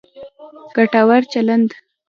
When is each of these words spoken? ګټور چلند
ګټور 0.75 1.21
چلند 1.31 1.63